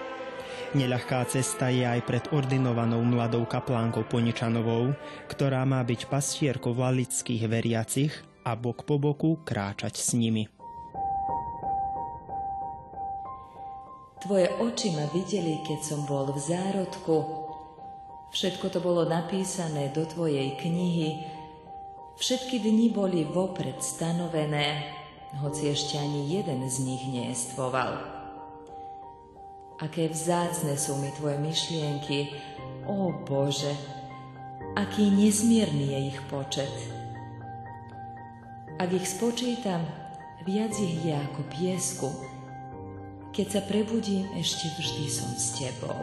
Neľahká 0.72 1.28
cesta 1.28 1.68
je 1.68 1.84
aj 1.84 2.00
pred 2.08 2.24
ordinovanou 2.32 3.04
mladou 3.04 3.44
kaplánkou 3.44 4.08
Poničanovou, 4.08 4.96
ktorá 5.28 5.62
má 5.68 5.84
byť 5.84 6.08
pastierkou 6.08 6.72
lalických 6.72 7.44
veriacich 7.46 8.33
a 8.44 8.52
bok 8.54 8.84
po 8.84 9.00
boku 9.00 9.40
kráčať 9.40 9.96
s 9.96 10.12
nimi. 10.12 10.44
Tvoje 14.24 14.48
oči 14.56 14.96
ma 14.96 15.04
videli, 15.12 15.60
keď 15.64 15.80
som 15.84 16.00
bol 16.08 16.32
v 16.32 16.40
zárodku. 16.40 17.44
Všetko 18.32 18.72
to 18.72 18.80
bolo 18.80 19.04
napísané 19.04 19.92
do 19.92 20.08
Tvojej 20.08 20.56
knihy. 20.56 21.28
Všetky 22.16 22.56
dni 22.56 22.88
boli 22.88 23.28
vopred 23.28 23.84
stanovené, 23.84 24.80
hoci 25.44 25.68
ešte 25.68 26.00
ani 26.00 26.40
jeden 26.40 26.64
z 26.64 26.76
nich 26.88 27.04
neestvoval. 27.04 28.00
Aké 29.84 30.08
vzácne 30.08 30.80
sú 30.80 30.96
mi 31.04 31.12
Tvoje 31.12 31.36
myšlienky, 31.44 32.32
ó 32.88 33.12
Bože, 33.28 33.76
aký 34.72 35.12
nesmierny 35.12 35.92
je 35.92 35.98
ich 36.16 36.20
počet. 36.32 37.03
Ak 38.74 38.90
ich 38.90 39.06
spočítam, 39.06 39.86
viac 40.42 40.74
ich 40.82 41.06
je 41.06 41.14
ako 41.14 41.40
piesku, 41.46 42.10
keď 43.30 43.46
sa 43.46 43.60
prebudím, 43.70 44.26
ešte 44.34 44.66
vždy 44.66 45.04
som 45.06 45.30
s 45.30 45.54
Tebou. 45.54 46.02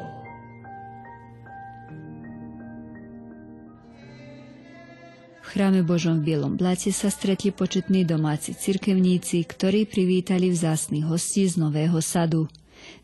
V 5.44 5.48
chráme 5.52 5.84
Božom 5.84 6.24
v 6.24 6.32
Bielom 6.32 6.56
Blate 6.56 6.96
sa 6.96 7.12
stretli 7.12 7.52
početní 7.52 8.08
domáci 8.08 8.56
cirkevníci, 8.56 9.44
ktorí 9.44 9.84
privítali 9.84 10.48
vzácných 10.48 11.04
hostí 11.12 11.44
z 11.52 11.60
Nového 11.60 12.00
sadu. 12.00 12.48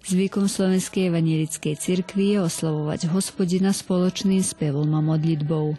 Zvykom 0.07 0.47
Slovenskej 0.47 1.11
evanilickej 1.11 1.75
cirkvi 1.75 2.39
je 2.39 2.47
oslavovať 2.47 3.11
hospodina 3.11 3.75
spoločným 3.75 4.39
spevom 4.39 4.87
a 4.95 5.03
modlitbou. 5.03 5.75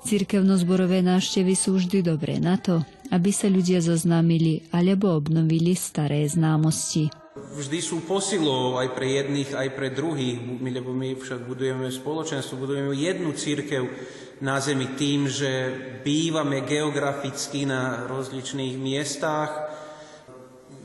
Cirkevno-zborové 0.00 1.04
návštevy 1.04 1.52
sú 1.52 1.76
vždy 1.76 2.00
dobré 2.00 2.40
na 2.40 2.56
to, 2.56 2.80
aby 3.10 3.30
sa 3.34 3.50
ľudia 3.50 3.82
zoznámili 3.82 4.70
alebo 4.70 5.14
obnovili 5.14 5.74
staré 5.74 6.24
známosti 6.26 7.20
vždy 7.50 7.78
sú 7.82 8.06
posilou 8.06 8.78
aj 8.78 8.94
pre 8.94 9.06
jedných, 9.20 9.50
aj 9.54 9.68
pre 9.74 9.88
druhých, 9.90 10.38
lebo 10.60 10.94
my 10.94 11.18
však 11.18 11.46
budujeme 11.46 11.90
spoločenstvo, 11.90 12.60
budujeme 12.60 12.94
jednu 12.94 13.34
církev 13.34 13.82
na 14.40 14.62
zemi 14.62 14.96
tým, 14.96 15.28
že 15.28 15.50
bývame 16.00 16.64
geograficky 16.64 17.68
na 17.68 18.06
rozličných 18.08 18.74
miestach. 18.78 19.50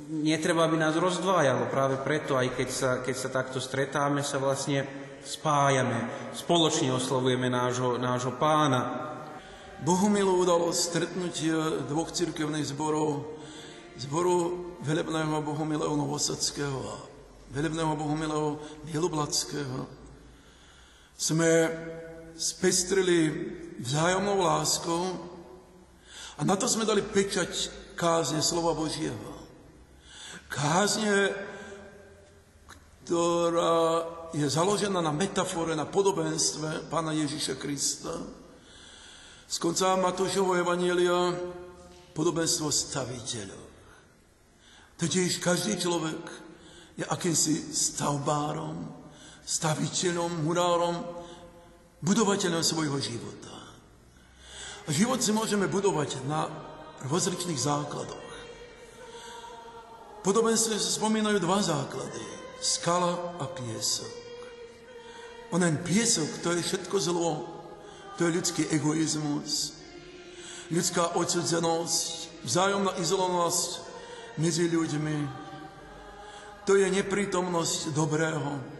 Netreba, 0.05 0.69
aby 0.69 0.77
nás 0.77 0.93
rozdvájalo, 0.93 1.71
práve 1.73 1.97
preto, 2.05 2.37
aj 2.37 2.53
keď 2.53 2.69
sa, 2.69 2.91
keď 3.01 3.15
sa 3.15 3.29
takto 3.33 3.57
stretáme, 3.57 4.21
sa 4.21 4.37
vlastne 4.37 4.85
spájame, 5.25 6.29
spoločne 6.37 6.93
oslovujeme 6.93 7.49
nášho, 7.49 7.97
nášho 7.97 8.37
pána. 8.37 9.14
Bohu 9.83 10.07
milú 10.07 10.39
udalo 10.39 10.71
stretnutie 10.71 11.51
dvoch 11.89 12.13
cirkevných 12.13 12.71
zborov 12.71 13.25
zboru 13.95 14.37
velebného 14.83 15.41
Bohumilého 15.41 15.95
Novosadského 15.95 16.79
a 16.83 16.95
velebného 17.51 17.95
Bohumilého 17.95 18.59
Bělobladského 18.83 19.87
jsme 21.17 21.71
spestrili 22.37 23.51
vzájomnou 23.79 24.39
láskou 24.39 25.19
a 26.37 26.43
na 26.43 26.55
to 26.55 26.67
sme 26.67 26.83
dali 26.83 26.99
pečať 26.99 27.71
kázne 27.95 28.43
slova 28.43 28.75
Božieho. 28.75 29.31
Kázne, 30.51 31.31
ktorá 33.03 34.03
je 34.35 34.43
založená 34.43 34.99
na 34.99 35.15
metafore, 35.15 35.71
na 35.79 35.87
podobenstve 35.87 36.91
Pána 36.91 37.15
Ježíša 37.15 37.55
Krista. 37.55 38.11
Z 39.45 39.61
konca 39.61 39.93
Matúšovho 40.01 40.57
Evanielia 40.57 41.29
podobenstvo 42.17 42.73
staviteľov. 42.73 43.65
Totiž 44.97 45.37
každý 45.37 45.77
človek 45.77 46.21
je 46.97 47.05
akýmsi 47.05 47.69
stavbárom, 47.69 48.89
staviteľom, 49.45 50.41
murárom, 50.41 50.97
budovateľom 52.01 52.63
svojho 52.65 52.97
života. 52.97 53.53
A 54.85 54.89
život 54.89 55.21
si 55.21 55.29
môžeme 55.29 55.69
budovať 55.69 56.25
na 56.25 56.49
rozličných 57.05 57.61
základoch. 57.61 58.25
Podobenstve 60.25 60.73
sa 60.81 60.89
spomínajú 60.89 61.37
dva 61.37 61.61
základy. 61.61 62.23
Skala 62.57 63.37
a 63.37 63.45
piesok. 63.45 64.09
Onen 65.53 65.77
piesok, 65.85 66.41
to 66.41 66.49
je 66.57 66.65
všetko 66.65 66.95
zlo. 66.97 67.54
To 68.15 68.23
je 68.23 68.31
ľudský 68.31 68.63
egoizmus, 68.71 69.75
ľudská 70.71 71.19
odsudzenosť, 71.19 72.43
vzájomná 72.47 72.95
izolovanosť 72.95 73.83
medzi 74.39 74.71
ľuďmi. 74.71 75.17
To 76.63 76.79
je 76.79 76.87
neprítomnosť 76.89 77.91
dobrého. 77.91 78.75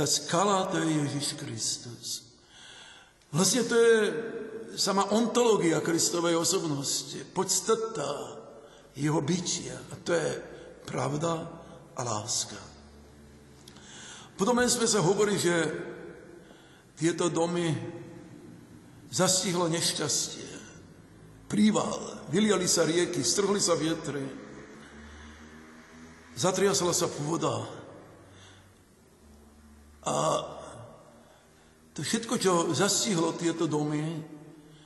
Ta 0.00 0.08
skala 0.08 0.64
to 0.64 0.80
je 0.80 0.96
Ježíš 0.96 1.36
Kristus. 1.36 2.24
Vlastne 3.28 3.68
to 3.68 3.76
je 3.76 3.98
sama 4.80 5.04
ontológia 5.12 5.76
Kristovej 5.84 6.40
osobnosti, 6.40 7.20
podstata 7.36 8.08
jeho 8.96 9.20
bytia. 9.20 9.76
A 9.76 10.00
to 10.00 10.16
je 10.16 10.40
pravda 10.88 11.44
a 11.92 12.00
láska. 12.00 12.56
Potom 14.40 14.56
sme 14.64 14.88
sa 14.88 15.04
hovorí, 15.04 15.36
že 15.36 15.52
tieto 16.96 17.28
domy 17.28 17.68
zastihlo 19.12 19.68
nešťastie. 19.68 20.48
Príval, 21.44 22.24
vyliali 22.32 22.64
sa 22.64 22.88
rieky, 22.88 23.20
strhli 23.20 23.60
sa 23.60 23.76
vietry, 23.76 24.24
zatriasla 26.40 26.96
sa 26.96 27.04
pôda, 27.04 27.79
a 30.10 30.42
to 31.94 32.02
všetko, 32.02 32.34
čo 32.38 32.52
zastihlo 32.74 33.34
tieto 33.38 33.70
domy, 33.70 34.02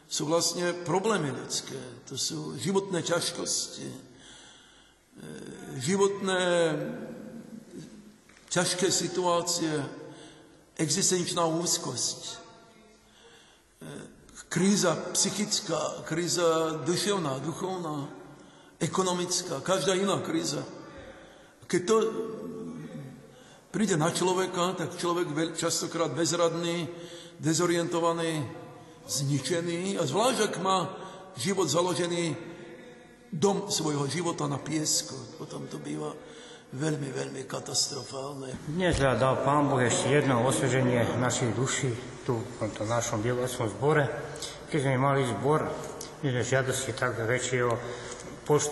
sú 0.05 0.29
vlastne 0.29 0.77
problémy 0.85 1.33
ľudské. 1.33 1.77
To 2.13 2.15
sú 2.15 2.55
životné 2.61 3.01
ťažkosti, 3.01 3.89
e, 3.89 3.99
životné 5.81 6.43
ťažké 8.53 8.87
situácie, 8.93 9.73
existenčná 10.77 11.49
úzkosť, 11.49 12.21
e, 12.29 12.35
kríza 14.53 14.95
psychická, 15.17 16.07
kríza 16.07 16.79
duševná, 16.87 17.43
duchovná, 17.43 18.07
ekonomická, 18.79 19.59
každá 19.65 19.99
iná 19.99 20.21
kríza. 20.23 20.63
Keď 21.67 21.83
to 21.89 21.97
príde 23.75 23.99
na 23.99 24.15
človeka, 24.15 24.79
tak 24.79 24.95
človek 24.95 25.59
častokrát 25.59 26.15
bezradný, 26.15 26.87
dezorientovaný, 27.43 28.47
zničený 29.03 29.99
a 29.99 30.07
zvlášť, 30.07 30.39
ak 30.47 30.55
má 30.63 30.95
život 31.35 31.67
založený 31.67 32.39
dom 33.35 33.67
svojho 33.67 34.07
života 34.07 34.47
na 34.47 34.63
piesku. 34.63 35.19
Potom 35.43 35.67
to 35.67 35.83
býva 35.83 36.15
veľmi, 36.71 37.11
veľmi 37.11 37.43
katastrofálne. 37.51 38.55
Dnes 38.71 38.95
dal 38.95 39.43
Pán 39.43 39.67
Boh 39.67 39.83
ešte 39.83 40.23
jedno 40.23 40.47
osveženie 40.47 41.19
našich 41.19 41.51
duší 41.59 41.91
tu 42.23 42.39
v 42.39 42.55
tomto 42.63 42.87
našom 42.87 43.27
bielovacom 43.27 43.67
zbore. 43.75 44.07
Keď 44.71 44.87
sme 44.87 45.03
mali 45.03 45.27
zbor, 45.27 45.67
my 46.23 46.31
sme 46.31 46.43
žiadosti 46.47 46.95
tak 46.95 47.19
počtu 47.27 47.75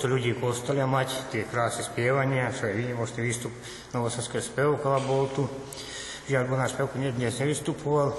ľudí 0.04 0.36
v 0.36 0.42
kostole 0.44 0.84
mať, 0.84 1.32
tie 1.32 1.48
krásy 1.48 1.80
spievania, 1.80 2.52
čo 2.52 2.68
je 2.68 2.76
výnimočný 2.76 3.24
výstup 3.24 3.52
Novosadského 3.96 4.44
spevkova 4.44 5.00
bol 5.00 5.32
tu. 5.32 5.48
Žiaľ, 6.28 6.44
bo 6.44 6.54
náš 6.60 6.76
spevku 6.76 7.00
dnes 7.00 7.40
nevystupoval. 7.40 8.12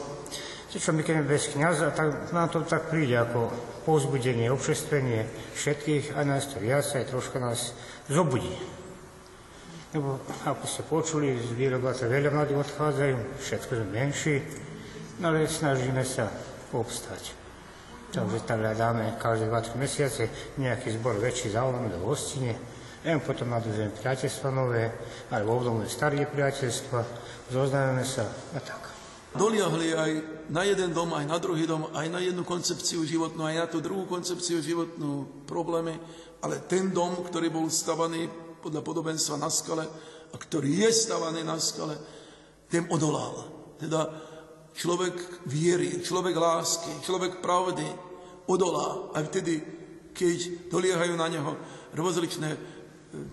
Čo 0.74 0.90
my 0.90 1.06
keď 1.06 1.22
bez 1.22 1.54
kniaza, 1.54 1.94
tak 1.94 2.34
nám 2.34 2.50
to 2.50 2.66
tak 2.66 2.90
príde 2.90 3.14
ako 3.14 3.54
povzbudenie, 3.86 4.50
obšestvenie 4.50 5.30
všetkých, 5.54 6.18
aj 6.18 6.26
nás 6.26 6.50
to 6.50 6.58
viac, 6.58 6.82
aj 6.98 7.14
troška 7.14 7.38
nás 7.38 7.78
zobudí. 8.10 8.58
Lebo 9.94 10.18
ako 10.50 10.66
ste 10.66 10.82
počuli, 10.90 11.38
z 11.38 11.54
výroba 11.54 11.94
sa 11.94 12.10
veľa 12.10 12.34
mladých 12.34 12.66
odchádzajú, 12.66 13.16
všetko 13.38 13.72
sme 13.78 13.88
menší, 13.94 14.42
no 15.22 15.30
ale 15.30 15.46
snažíme 15.46 16.02
sa 16.02 16.34
obstať. 16.74 17.43
Takže 18.14 18.46
tam 18.46 18.62
hľadáme 18.62 19.18
každé 19.18 19.50
2-3 19.50 19.82
mesiace 19.82 20.30
nejaký 20.62 21.02
zbor 21.02 21.18
väčší 21.18 21.50
zavoláme 21.50 21.90
do 21.90 21.98
hostine, 22.06 22.54
len 23.02 23.18
potom 23.18 23.50
nadúzujeme 23.50 23.90
priateľstva 23.90 24.50
nové, 24.54 24.86
alebo 25.34 25.58
obdobné 25.58 25.90
staré 25.90 26.22
priateľstva, 26.30 27.00
zoznameme 27.50 28.06
sa 28.06 28.30
a 28.54 28.62
tak. 28.62 28.94
Doliahli 29.34 29.98
aj 29.98 30.12
na 30.54 30.62
jeden 30.62 30.94
dom, 30.94 31.10
aj 31.18 31.26
na 31.26 31.42
druhý 31.42 31.66
dom, 31.66 31.90
aj 31.90 32.06
na 32.06 32.22
jednu 32.22 32.46
koncepciu 32.46 33.02
životnú, 33.02 33.50
aj 33.50 33.66
na 33.66 33.68
tú 33.68 33.82
druhú 33.82 34.06
koncepciu 34.06 34.62
životnú 34.62 35.44
problémy, 35.50 35.98
ale 36.46 36.62
ten 36.70 36.94
dom, 36.94 37.18
ktorý 37.26 37.50
bol 37.50 37.66
stavaný 37.66 38.30
podľa 38.62 38.86
podobenstva 38.86 39.42
na 39.42 39.50
skale 39.50 39.90
a 40.30 40.36
ktorý 40.38 40.86
je 40.86 40.90
stavaný 40.94 41.42
na 41.42 41.58
skale, 41.58 41.98
ten 42.70 42.86
odolal. 42.94 43.50
Teda 43.82 44.06
človek 44.74 45.46
viery, 45.46 46.02
človek 46.02 46.36
lásky, 46.36 46.92
človek 47.06 47.40
pravdy 47.40 47.86
odolá 48.50 49.14
aj 49.16 49.24
vtedy, 49.30 49.62
keď 50.14 50.70
doliehajú 50.70 51.14
na 51.18 51.28
neho 51.30 51.58
rozličné 51.94 52.50
e, 52.54 52.60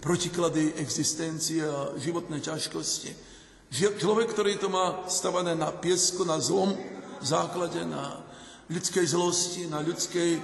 protiklady 0.00 0.76
existencie 0.80 1.64
a 1.64 1.96
životné 1.96 2.40
ťažkosti. 2.40 3.28
Človek, 3.70 4.34
ktorý 4.34 4.58
to 4.58 4.68
má 4.68 5.06
stavané 5.06 5.54
na 5.54 5.70
piesku, 5.70 6.26
na 6.26 6.42
zlom 6.42 6.74
základe, 7.22 7.84
na 7.86 8.24
ľudskej 8.70 9.06
zlosti, 9.06 9.62
na 9.68 9.80
ľudskej 9.84 10.30
e, 10.36 10.40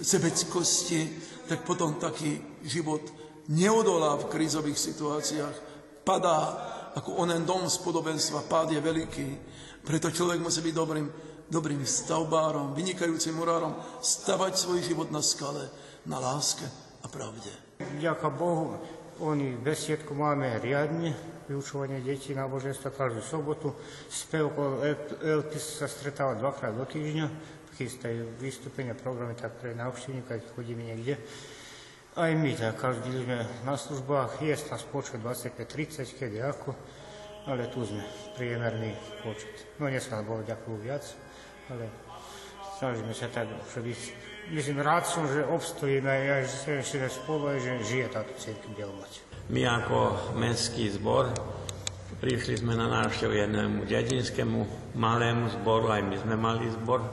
sebeckosti, 0.00 1.00
tak 1.48 1.66
potom 1.68 2.00
taký 2.00 2.40
život 2.64 3.04
neodolá 3.52 4.16
v 4.16 4.30
krízových 4.32 4.78
situáciách, 4.80 5.56
padá 6.06 6.56
ako 6.94 7.26
onen 7.26 7.42
dom 7.42 7.66
z 7.66 7.78
podobenstva, 7.82 8.46
pád 8.46 8.74
je 8.74 8.80
veľký. 8.80 9.28
Preto 9.84 10.08
človek 10.10 10.40
musí 10.40 10.62
byť 10.62 10.74
dobrým, 10.74 11.06
dobrým 11.50 11.82
stavbárom, 11.82 12.72
vynikajúcim 12.72 13.34
murárom, 13.34 13.74
stavať 14.00 14.52
svoj 14.56 14.80
život 14.80 15.10
na 15.10 15.20
skale, 15.20 15.68
na 16.06 16.22
láske 16.22 16.64
a 17.02 17.06
pravde. 17.10 17.50
Ďaká 17.98 18.30
Bohu, 18.30 18.78
oni 19.20 19.58
besiedku 19.58 20.14
máme 20.14 20.58
riadne, 20.62 21.14
vyučovanie 21.44 22.00
detí 22.00 22.32
na 22.32 22.48
boženstva 22.48 22.90
každú 22.94 23.20
sobotu. 23.20 23.76
Spev 24.08 24.48
okolo 24.48 24.80
Elpis 25.20 25.82
sa 25.82 25.86
stretáva 25.90 26.38
dvakrát 26.38 26.72
do 26.72 26.88
týždňa, 26.88 27.26
chystajú 27.74 28.38
vystúpenia, 28.38 28.94
programy 28.94 29.34
tak 29.34 29.58
pre 29.60 29.74
návštevníka, 29.74 30.38
keď 30.40 30.50
chodíme 30.56 30.82
niekde. 30.94 31.18
Aj 32.14 32.30
my, 32.30 32.54
tak 32.54 32.78
každý 32.78 33.26
sme 33.26 33.42
na 33.66 33.74
službách, 33.74 34.38
je 34.38 34.54
nás 34.54 34.82
počet 34.86 35.18
25-30, 35.18 36.14
kedy 36.14 36.38
ako, 36.46 36.70
ale 37.50 37.66
tu 37.74 37.82
sme 37.82 38.06
priemerný 38.38 38.94
počet. 39.26 39.50
No 39.82 39.90
dnes 39.90 40.06
nás 40.06 40.22
bolo 40.22 40.46
ďakujú 40.46 40.76
viac, 40.78 41.02
ale 41.74 41.90
snažíme 42.78 43.10
sa 43.10 43.26
tak, 43.34 43.50
že 43.66 43.82
by, 43.82 43.92
myslím, 44.54 44.78
rád 44.78 45.10
som, 45.10 45.26
že 45.26 45.42
obstojíme 45.42 46.06
aj 46.06 46.46
ešte 46.78 47.10
spolu, 47.10 47.58
že 47.58 47.82
žije 47.82 48.06
táto 48.14 48.30
církev 48.38 48.70
Bielomať. 48.78 49.12
My 49.50 49.66
ako 49.66 50.30
menský 50.38 50.94
zbor 50.94 51.34
Prišli 52.24 52.62
sme 52.62 52.72
na 52.72 52.88
návštevu 52.88 53.36
jednému 53.36 53.78
dedinskému 53.84 54.60
malému 54.96 55.50
zboru, 55.60 55.92
aj 55.92 56.02
my 56.08 56.16
sme 56.16 56.40
mali 56.40 56.70
zbor 56.72 57.04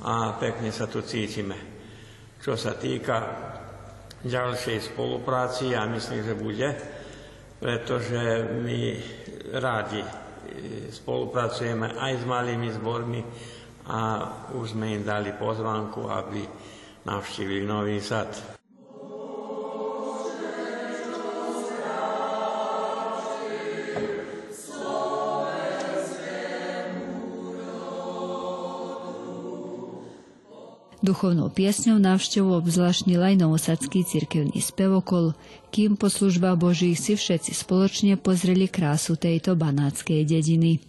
a 0.00 0.40
pekne 0.40 0.72
sa 0.72 0.88
tu 0.88 1.04
cítime. 1.04 1.52
Čo 2.40 2.56
sa 2.56 2.72
týka 2.78 3.47
ďalšej 4.24 4.94
spolupráci, 4.94 5.74
ja 5.74 5.86
myslím, 5.86 6.20
že 6.26 6.34
bude, 6.34 6.68
pretože 7.62 8.18
my 8.62 8.80
rádi 9.54 10.02
spolupracujeme 10.90 11.94
aj 11.94 12.12
s 12.18 12.24
malými 12.24 12.68
zbormi 12.74 13.20
a 13.88 14.00
už 14.58 14.76
sme 14.76 15.00
im 15.00 15.02
dali 15.06 15.32
pozvánku, 15.36 16.08
aby 16.10 16.42
navštívili 17.06 17.64
Nový 17.64 18.02
sad. 18.02 18.57
Duchovnou 31.08 31.48
piesňou 31.48 31.96
návštevu 31.96 32.52
obzvláštnil 32.60 33.16
aj 33.16 33.40
novosadský 33.40 34.04
cirkevný 34.04 34.60
spevokol, 34.60 35.32
kým 35.72 35.96
po 35.96 36.12
službách 36.12 36.60
Božích 36.60 37.00
si 37.00 37.16
všetci 37.16 37.56
spoločne 37.56 38.20
pozreli 38.20 38.68
krásu 38.68 39.16
tejto 39.16 39.56
banáckej 39.56 40.28
dediny. 40.28 40.84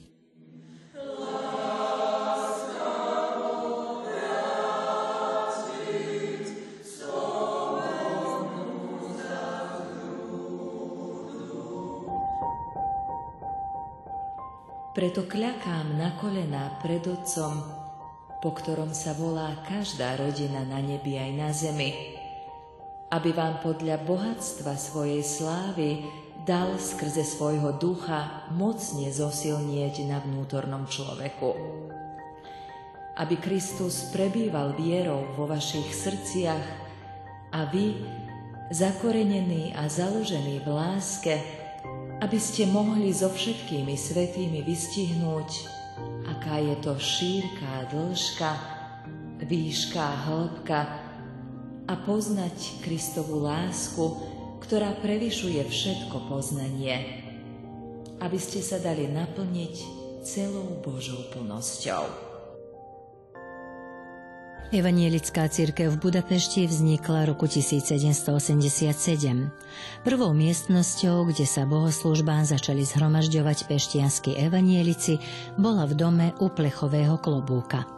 Preto 14.91 15.23
kľakám 15.32 15.95
na 15.95 16.12
kolená 16.19 16.75
pred 16.84 16.99
Otcom, 17.08 17.78
po 18.39 18.56
ktorom 18.56 18.95
sa 18.95 19.12
volá 19.12 19.52
každá 19.67 20.15
rodina 20.15 20.63
na 20.63 20.80
nebi 20.80 21.19
aj 21.19 21.32
na 21.36 21.49
zemi, 21.52 21.91
aby 23.12 23.36
vám 23.36 23.60
podľa 23.60 23.99
bohatstva 24.08 24.80
svojej 24.80 25.19
slávy 25.19 26.08
dal 26.47 26.80
skrze 26.80 27.28
svojho 27.28 27.75
ducha 27.75 28.47
mocne 28.56 29.12
zosilnieť 29.12 30.08
na 30.08 30.23
vnútornom 30.23 30.88
človeku. 30.88 31.52
Aby 33.19 33.36
Kristus 33.43 34.08
prebýval 34.15 34.80
vierou 34.80 35.28
vo 35.36 35.43
vašich 35.43 35.91
srdciach 35.91 36.65
a 37.52 37.67
vy, 37.67 37.99
zakorenení 38.71 39.75
a 39.75 39.91
založení 39.91 40.63
v 40.63 40.67
láske, 40.71 41.36
aby 42.23 42.39
ste 42.39 42.71
mohli 42.71 43.12
so 43.12 43.28
všetkými 43.28 43.99
svetými 43.99 44.63
vystihnúť 44.63 45.78
aká 46.29 46.62
je 46.62 46.75
to 46.83 46.93
šírka, 46.99 47.89
dĺžka, 47.89 48.51
výška, 49.43 50.05
hĺbka 50.29 50.79
a 51.89 51.93
poznať 52.05 52.85
Kristovu 52.85 53.41
lásku, 53.41 54.05
ktorá 54.62 54.93
prevyšuje 55.01 55.65
všetko 55.65 56.29
poznanie, 56.29 57.25
aby 58.21 58.38
ste 58.38 58.62
sa 58.62 58.77
dali 58.77 59.09
naplniť 59.09 59.75
celou 60.21 60.77
Božou 60.85 61.25
plnosťou. 61.33 62.28
Evanielická 64.69 65.49
církev 65.49 65.97
v 65.97 65.97
Budapešti 65.97 66.69
vznikla 66.69 67.25
roku 67.25 67.49
1787. 67.49 69.49
Prvou 70.05 70.32
miestnosťou, 70.38 71.25
kde 71.25 71.49
sa 71.49 71.65
bohoslúžbám 71.65 72.45
začali 72.45 72.86
zhromažďovať 72.86 73.65
peštianskí 73.65 74.38
evanielici, 74.38 75.17
bola 75.58 75.89
v 75.89 75.97
dome 75.97 76.27
u 76.38 76.53
plechového 76.53 77.17
klobúka. 77.17 77.89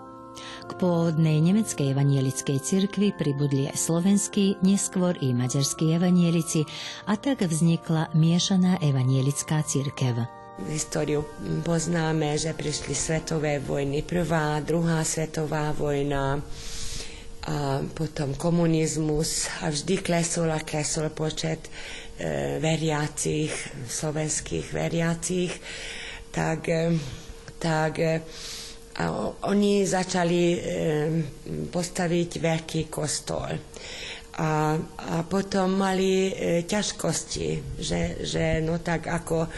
K 0.64 0.72
pôvodnej 0.80 1.44
nemeckej 1.44 1.92
evanielickej 1.92 2.64
cirkvi 2.64 3.12
pribudli 3.20 3.68
aj 3.68 3.76
slovenskí, 3.76 4.64
neskôr 4.64 5.20
i 5.20 5.36
maďarskí 5.36 5.92
evanielici 5.92 6.64
a 7.04 7.20
tak 7.20 7.44
vznikla 7.44 8.16
miešaná 8.16 8.80
evanielická 8.80 9.60
cirkev 9.68 10.41
históriu 10.70 11.26
poznáme, 11.66 12.38
že 12.38 12.54
prišli 12.54 12.94
svetové 12.94 13.58
vojny, 13.58 14.06
prvá, 14.06 14.60
druhá 14.62 15.02
svetová 15.02 15.72
vojna, 15.74 16.44
a 17.42 17.82
potom 17.98 18.38
komunizmus 18.38 19.50
a 19.66 19.74
vždy 19.74 20.06
klesol 20.06 20.54
a 20.54 20.62
klesol 20.62 21.10
počet 21.10 21.74
e, 22.22 22.62
veriacich, 22.62 23.50
slovenských 23.90 24.70
veriacich, 24.70 25.50
tak, 26.30 26.70
e, 26.70 26.94
tak 27.58 27.98
e, 27.98 28.22
a 29.02 29.04
oni 29.50 29.88
začali 29.88 30.42
e, 30.54 30.60
postaviť 31.72 32.30
veľký 32.38 32.82
kostol. 32.94 33.58
A, 34.38 34.78
a 34.78 35.16
potom 35.26 35.82
mali 35.82 36.30
e, 36.30 36.62
ťažkosti, 36.62 37.80
že, 37.82 38.22
že 38.22 38.62
no 38.62 38.78
tak 38.80 39.10
ako 39.10 39.50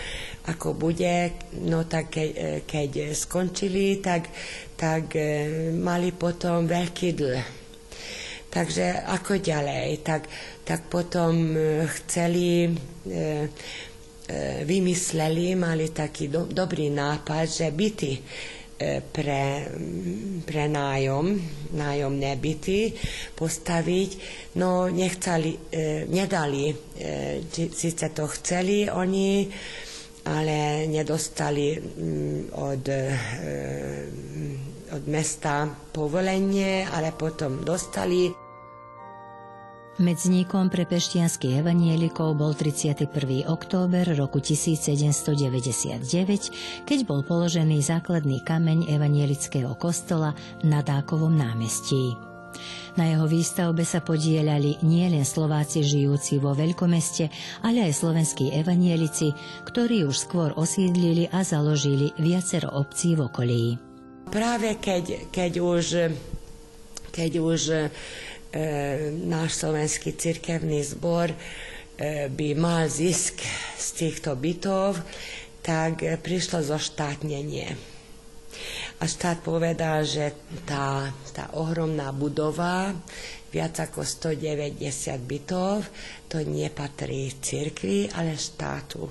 ako 0.43 0.75
bude, 0.75 1.31
no 1.63 1.87
tak 1.87 2.19
ke, 2.19 2.23
e, 2.27 2.35
keď 2.67 3.15
skončili, 3.15 4.03
tak, 4.03 4.27
tak 4.75 5.15
e, 5.15 5.71
mali 5.71 6.11
potom 6.11 6.67
veľký 6.67 7.09
dlh. 7.15 7.47
Takže 8.51 9.07
ako 9.07 9.39
ďalej, 9.39 10.03
tak, 10.03 10.27
tak 10.67 10.91
potom 10.91 11.55
e, 11.55 11.87
chceli, 11.87 12.69
vymysleli, 14.63 15.51
mali 15.59 15.91
taký 15.91 16.31
do, 16.31 16.47
dobrý 16.47 16.87
nápad, 16.87 17.43
že 17.43 17.67
byty 17.75 18.13
pre, 19.11 19.43
pre 20.47 20.63
nájom, 20.71 21.35
nájomné 21.75 22.31
byty 22.39 22.95
postaviť, 23.35 24.09
no 24.55 24.87
nechceli, 24.87 25.59
nedali, 26.07 26.71
síce 27.51 28.05
to 28.15 28.23
chceli 28.31 28.87
oni, 28.87 29.51
ale 30.23 30.87
nedostali 30.87 31.75
mm, 31.75 32.55
od, 32.55 32.83
eh, 32.87 34.07
od 34.95 35.03
mesta 35.07 35.67
povolenie, 35.91 36.87
ale 36.87 37.11
potom 37.11 37.63
dostali. 37.63 38.31
Medzníkom 39.93 40.73
pre 40.73 40.89
peštianských 40.89 41.61
evanielikov 41.61 42.33
bol 42.33 42.57
31. 42.57 43.13
október 43.45 44.09
roku 44.17 44.41
1799, 44.41 46.01
keď 46.81 46.99
bol 47.05 47.21
položený 47.21 47.77
základný 47.77 48.41
kameň 48.41 48.89
evanielického 48.89 49.77
kostola 49.77 50.33
na 50.65 50.81
Dákovom 50.81 51.37
námestí. 51.37 52.17
Na 52.93 53.09
jeho 53.09 53.25
výstavbe 53.25 53.81
sa 53.81 54.05
podielali 54.05 54.77
nielen 54.85 55.25
Slováci 55.25 55.81
žijúci 55.81 56.37
vo 56.37 56.53
veľkomeste, 56.53 57.25
ale 57.65 57.89
aj 57.89 57.93
slovenskí 57.97 58.53
evanielici, 58.53 59.33
ktorí 59.65 60.05
už 60.05 60.29
skôr 60.29 60.53
osídlili 60.53 61.25
a 61.33 61.41
založili 61.41 62.13
viacero 62.21 62.69
obcí 62.69 63.17
v 63.17 63.25
okolí. 63.25 63.63
Práve 64.29 64.77
keď, 64.77 65.33
keď 65.33 65.53
už, 65.57 65.85
keď 67.09 67.31
už 67.41 67.61
e, 67.73 67.77
náš 69.25 69.57
slovenský 69.57 70.13
cirkevný 70.13 70.85
zbor 70.85 71.33
e, 71.33 71.37
by 72.29 72.49
mal 72.53 72.85
zisk 72.85 73.41
z 73.73 73.87
týchto 73.97 74.37
bytov, 74.37 75.01
tak 75.65 76.05
prišlo 76.21 76.61
zoštátnenie 76.61 77.92
a 79.03 79.11
štát 79.11 79.43
povedal, 79.43 80.07
že 80.07 80.31
tá, 80.63 81.11
tá 81.35 81.51
ohromná 81.59 82.15
budova, 82.15 82.95
viac 83.51 83.75
ako 83.83 83.99
190 83.99 84.79
bytov, 85.27 85.83
to 86.31 86.39
nepatrí 86.39 87.35
cirkvi, 87.35 88.07
ale 88.15 88.39
štátu. 88.39 89.03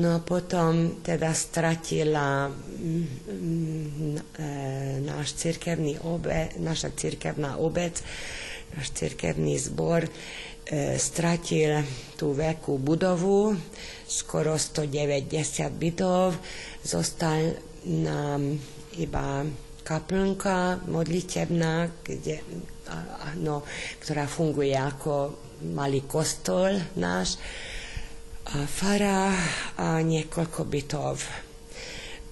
No 0.00 0.16
a 0.16 0.24
potom 0.24 1.04
teda 1.04 1.36
stratila 1.36 2.48
mm, 2.48 3.04
mm, 3.28 4.16
e, 4.40 4.48
náš 5.04 5.36
cirkevný 5.36 6.00
obe, 6.08 6.56
naša 6.56 6.96
cirkevná 6.96 7.60
obec, 7.60 8.00
náš 8.72 8.88
cirkevný 8.96 9.60
zbor, 9.60 10.08
e, 10.08 10.10
stratil 10.96 11.84
tú 12.16 12.32
veľkú 12.32 12.80
budovu, 12.80 13.52
skoro 14.08 14.56
190 14.56 15.28
bytov, 15.76 16.40
zostal 16.80 17.71
nám 17.86 18.58
iba 18.98 19.46
kaplnka 19.82 20.86
modlitebná, 20.86 21.90
kde, 22.06 22.38
no, 23.42 23.66
ktorá 23.98 24.30
funguje 24.30 24.74
ako 24.78 25.34
malý 25.74 26.06
kostol 26.06 26.78
náš, 26.98 27.38
a 28.42 28.66
fara 28.66 29.30
a 29.78 30.02
niekoľko 30.02 30.60
bytov. 30.66 31.14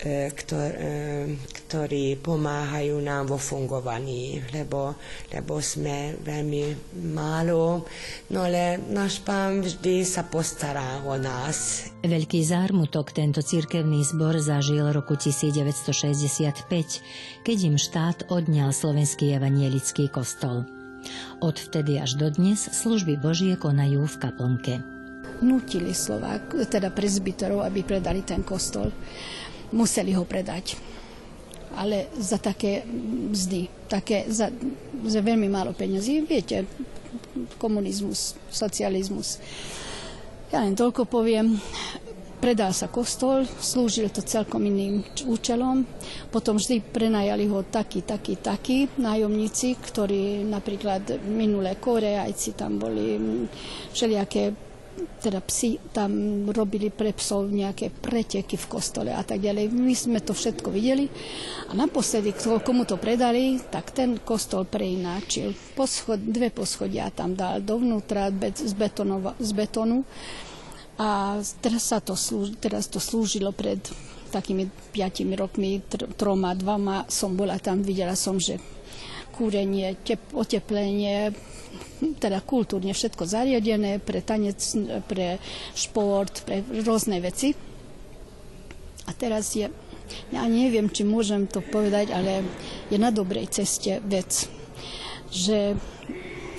E, 0.00 0.32
ktor, 0.32 0.70
e, 0.72 0.92
ktorí 1.36 2.16
pomáhajú 2.18 2.96
nám 3.00 3.30
vo 3.30 3.38
fungovaní, 3.38 4.40
lebo, 4.50 4.96
lebo 5.28 5.60
sme 5.60 6.16
veľmi 6.20 6.96
málo, 7.12 7.84
no 8.32 8.38
ale 8.44 8.80
náš 8.88 9.20
pán 9.20 9.60
vždy 9.60 10.02
sa 10.02 10.24
postará 10.24 11.04
o 11.04 11.14
nás. 11.20 11.88
Veľký 12.00 12.40
zármutok 12.40 13.12
tento 13.12 13.44
cirkevný 13.44 14.00
zbor 14.02 14.40
zažil 14.40 14.88
roku 14.90 15.14
1965, 15.14 16.64
keď 17.44 17.58
im 17.68 17.76
štát 17.76 18.32
odňal 18.32 18.72
slovenský 18.72 19.36
evanielický 19.36 20.08
kostol. 20.08 20.64
Odvtedy 21.40 21.96
až 21.96 22.20
dodnes 22.20 22.60
služby 22.60 23.16
Božie 23.16 23.56
konajú 23.56 24.04
v 24.04 24.16
kaplnke 24.20 24.74
nutili 25.40 25.96
Slovák, 25.96 26.68
teda 26.68 26.92
prezbyterov, 26.92 27.64
aby 27.64 27.80
predali 27.80 28.20
ten 28.20 28.44
kostol. 28.44 28.92
Museli 29.70 30.12
ho 30.14 30.26
predať. 30.26 30.76
Ale 31.78 32.10
za 32.18 32.42
také 32.42 32.82
mzdy, 33.30 33.86
také 33.86 34.26
za, 34.26 34.50
za 35.06 35.20
veľmi 35.22 35.46
málo 35.46 35.70
peniazí. 35.70 36.18
Viete, 36.26 36.66
komunizmus, 37.62 38.34
socializmus. 38.50 39.38
Ja 40.50 40.66
len 40.66 40.74
toľko 40.74 41.06
poviem. 41.06 41.58
Predal 42.40 42.72
sa 42.72 42.88
kostol, 42.88 43.44
slúžil 43.44 44.08
to 44.08 44.24
celkom 44.24 44.64
iným 44.64 45.04
účelom. 45.28 45.84
Potom 46.32 46.56
vždy 46.56 46.80
prenajali 46.80 47.44
ho 47.44 47.60
takí, 47.68 48.00
takí, 48.00 48.40
takí 48.40 48.88
nájomníci, 48.96 49.76
ktorí 49.76 50.48
napríklad 50.48 51.20
minulé 51.28 51.76
Koreajci 51.76 52.56
tam 52.56 52.80
boli 52.80 53.20
všelijaké 53.92 54.69
teda 55.20 55.40
psi 55.44 55.80
tam 55.92 56.44
robili 56.48 56.88
pre 56.88 57.12
psov 57.12 57.48
nejaké 57.48 57.92
preteky 57.92 58.56
v 58.56 58.66
kostole 58.70 59.10
a 59.12 59.20
tak 59.20 59.44
ďalej. 59.44 59.68
My 59.72 59.94
sme 59.94 60.18
to 60.24 60.32
všetko 60.32 60.72
videli 60.72 61.08
a 61.68 61.76
naposledy, 61.76 62.34
komu 62.36 62.88
to 62.88 62.96
predali, 62.96 63.60
tak 63.70 63.92
ten 63.92 64.20
kostol 64.20 64.64
preináčil. 64.64 65.52
Poschod, 65.76 66.20
dve 66.20 66.48
poschodia 66.50 67.12
tam 67.12 67.36
dal 67.36 67.60
dovnútra 67.60 68.32
z, 68.32 68.74
betonova, 68.74 69.36
z 69.36 69.50
betonu 69.52 70.04
a 71.00 71.40
teraz, 71.64 71.88
sa 71.88 71.98
to, 72.04 72.12
slúž, 72.12 72.56
teraz 72.60 72.88
to 72.88 73.00
slúžilo 73.00 73.56
pred 73.56 73.80
takými 74.30 74.70
piatimi 74.94 75.34
rokmi, 75.34 75.82
tr, 75.88 76.06
troma, 76.14 76.54
dvama 76.54 77.08
som 77.10 77.34
bola 77.34 77.58
tam, 77.58 77.82
videla 77.82 78.14
som, 78.14 78.38
že 78.38 78.60
kúrenie, 79.34 79.96
tep, 80.04 80.20
oteplenie, 80.36 81.32
teda 82.22 82.40
kultúrne 82.44 82.92
všetko 82.92 83.28
zariadené 83.28 84.00
pre 84.00 84.24
tanec, 84.24 84.58
pre 85.06 85.36
šport, 85.76 86.44
pre 86.44 86.64
rôzne 86.84 87.20
veci. 87.20 87.52
A 89.08 89.10
teraz 89.16 89.56
je, 89.58 89.66
ja 90.30 90.42
neviem, 90.46 90.86
či 90.88 91.02
môžem 91.02 91.50
to 91.50 91.60
povedať, 91.60 92.14
ale 92.14 92.46
je 92.88 92.98
na 93.00 93.10
dobrej 93.10 93.50
ceste 93.50 93.98
vec, 94.06 94.46
že 95.30 95.74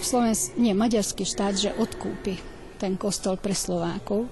Slovens, 0.01 0.57
nie, 0.57 0.73
maďarský 0.73 1.23
štát, 1.29 1.53
že 1.53 1.77
odkúpi 1.77 2.41
ten 2.81 2.97
kostol 2.97 3.37
pre 3.37 3.53
Slovákov 3.53 4.25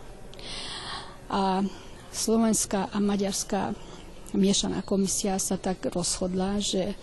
a 1.30 1.62
slovenská 2.10 2.90
a 2.90 2.98
maďarská 2.98 3.78
miešaná 4.34 4.82
komisia 4.82 5.38
sa 5.38 5.62
tak 5.62 5.86
rozhodla, 5.94 6.58
že 6.58 6.98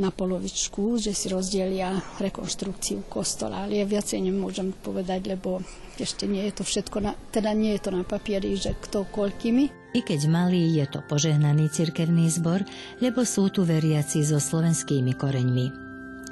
na 0.00 0.08
polovičku, 0.08 0.96
že 0.96 1.12
si 1.12 1.28
rozdelia 1.28 2.00
rekonštrukciu 2.20 3.04
kostola. 3.08 3.64
Ale 3.66 3.82
ja 3.82 3.86
viacej 3.88 4.24
nemôžem 4.24 4.72
povedať, 4.72 5.28
lebo 5.28 5.60
ešte 6.00 6.24
nie 6.24 6.48
je 6.48 6.60
to 6.60 6.64
všetko, 6.64 6.96
na, 7.04 7.12
teda 7.32 7.52
nie 7.52 7.76
je 7.76 7.84
to 7.84 7.90
na 7.92 8.04
papieri, 8.04 8.56
že 8.56 8.72
kto 8.76 9.04
koľkými. 9.12 9.92
I 9.92 10.00
keď 10.00 10.24
malý 10.24 10.80
je 10.80 10.86
to 10.88 11.04
požehnaný 11.04 11.68
cirkevný 11.68 12.32
zbor, 12.32 12.64
lebo 13.04 13.28
sú 13.28 13.52
tu 13.52 13.68
veriaci 13.68 14.24
so 14.24 14.40
slovenskými 14.40 15.12
koreňmi. 15.12 15.82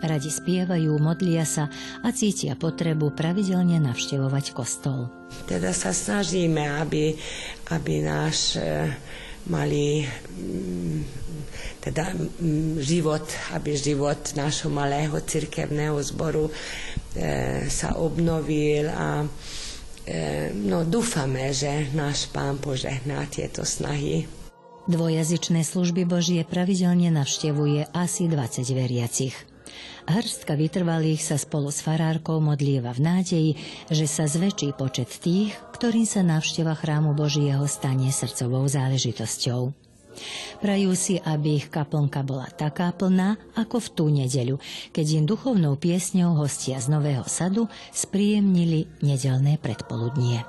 Radi 0.01 0.33
spievajú, 0.33 0.97
modlia 0.97 1.45
sa 1.45 1.69
a 2.01 2.09
cítia 2.09 2.57
potrebu 2.57 3.13
pravidelne 3.13 3.77
navštevovať 3.85 4.57
kostol. 4.57 5.13
Teda 5.45 5.77
sa 5.77 5.93
snažíme, 5.93 6.81
aby, 6.81 7.13
aby 7.69 8.01
náš 8.01 8.57
e, 8.57 8.89
malý 9.49 10.05
mm, 10.05 11.21
teda 11.81 12.13
život, 12.85 13.25
aby 13.57 13.73
život 13.73 14.37
nášho 14.37 14.69
malého 14.69 15.17
cirkevného 15.17 15.97
zboru 16.05 16.49
e, 16.49 16.53
sa 17.73 17.97
obnovil 17.97 18.93
a 18.93 19.25
e, 20.05 20.53
no, 20.53 20.85
dúfame, 20.85 21.57
že 21.57 21.89
náš 21.97 22.29
pán 22.29 22.61
požehná 22.61 23.25
tieto 23.33 23.65
snahy. 23.65 24.29
Dvojazyčné 24.91 25.65
služby 25.65 26.05
Božie 26.05 26.43
pravidelne 26.45 27.09
navštevuje 27.13 27.89
asi 27.97 28.29
20 28.29 28.65
veriacich. 28.77 29.50
Hrstka 30.11 30.59
vytrvalých 30.59 31.23
sa 31.23 31.37
spolu 31.39 31.71
s 31.71 31.85
farárkou 31.85 32.43
modlieva 32.43 32.91
v 32.97 33.01
nádeji, 33.05 33.51
že 33.93 34.07
sa 34.11 34.27
zväčší 34.27 34.75
počet 34.75 35.13
tých, 35.23 35.55
ktorým 35.77 36.09
sa 36.09 36.27
návšteva 36.27 36.75
chrámu 36.75 37.15
Božieho 37.15 37.63
stane 37.71 38.11
srdcovou 38.11 38.67
záležitosťou. 38.67 39.91
Prajú 40.61 40.91
si, 40.99 41.17
aby 41.23 41.63
ich 41.63 41.67
kaplnka 41.71 42.21
bola 42.27 42.51
taká 42.51 42.91
plná, 42.93 43.39
ako 43.57 43.79
v 43.79 43.89
tú 43.95 44.05
nedeľu, 44.11 44.59
keď 44.91 45.07
im 45.23 45.25
duchovnou 45.25 45.79
piesňou 45.79 46.37
hostia 46.37 46.83
z 46.83 46.91
Nového 46.91 47.25
sadu 47.31 47.71
spríjemnili 47.95 48.91
nedelné 49.01 49.57
predpoludnie. 49.57 50.43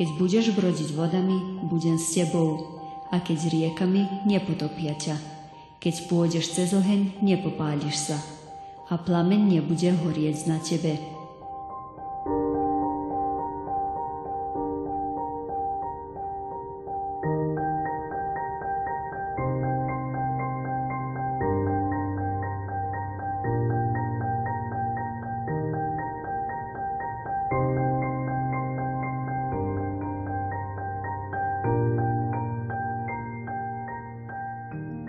Keď 0.00 0.16
budeš 0.16 0.56
brodiť 0.56 0.96
vodami, 0.96 1.60
budem 1.68 2.00
s 2.00 2.16
tebou, 2.16 2.80
a 3.12 3.20
keď 3.20 3.52
riekami, 3.52 4.24
nepotopia 4.24 4.96
ťa. 4.96 5.20
Keď 5.76 6.08
pôjdeš 6.08 6.56
cez 6.56 6.72
oheň, 6.72 7.20
nepopáliš 7.20 8.08
sa, 8.08 8.16
a 8.88 8.96
plameň 8.96 9.60
nebude 9.60 9.92
horieť 9.92 10.48
na 10.48 10.56
tebe 10.56 10.96